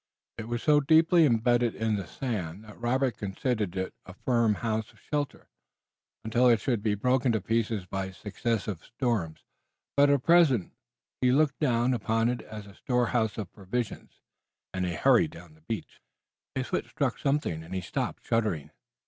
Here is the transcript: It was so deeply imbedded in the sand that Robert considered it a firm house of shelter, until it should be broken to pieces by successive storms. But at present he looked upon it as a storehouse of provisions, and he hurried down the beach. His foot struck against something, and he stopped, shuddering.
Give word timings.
It 0.39 0.47
was 0.47 0.63
so 0.63 0.79
deeply 0.79 1.25
imbedded 1.25 1.75
in 1.75 1.95
the 1.95 2.07
sand 2.07 2.63
that 2.63 2.81
Robert 2.81 3.17
considered 3.19 3.75
it 3.77 3.93
a 4.03 4.15
firm 4.15 4.55
house 4.55 4.91
of 4.91 4.99
shelter, 4.99 5.47
until 6.23 6.47
it 6.47 6.59
should 6.59 6.81
be 6.81 6.95
broken 6.95 7.31
to 7.33 7.39
pieces 7.39 7.85
by 7.85 8.09
successive 8.09 8.83
storms. 8.83 9.43
But 9.95 10.09
at 10.09 10.23
present 10.23 10.73
he 11.21 11.31
looked 11.31 11.61
upon 11.61 12.29
it 12.29 12.41
as 12.41 12.65
a 12.65 12.73
storehouse 12.73 13.37
of 13.37 13.53
provisions, 13.53 14.21
and 14.73 14.85
he 14.87 14.95
hurried 14.95 15.29
down 15.29 15.53
the 15.53 15.61
beach. 15.61 16.01
His 16.55 16.65
foot 16.65 16.85
struck 16.85 17.13
against 17.13 17.21
something, 17.23 17.61
and 17.61 17.75
he 17.75 17.81
stopped, 17.81 18.25
shuddering. 18.25 18.71